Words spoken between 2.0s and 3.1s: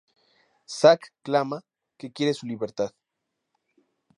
quiere su libertad.